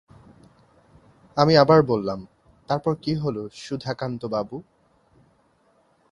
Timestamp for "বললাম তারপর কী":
1.81-3.13